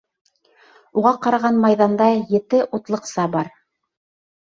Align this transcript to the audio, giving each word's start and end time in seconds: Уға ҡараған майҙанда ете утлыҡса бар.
Уға 1.01 1.11
ҡараған 1.27 1.61
майҙанда 1.67 2.09
ете 2.39 2.65
утлыҡса 2.81 3.31
бар. 3.39 3.57